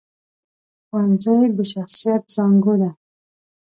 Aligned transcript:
ښوونځی 0.87 1.41
د 1.57 1.59
شخصیت 1.73 2.23
زانګو 2.35 2.73
ده 2.81 2.89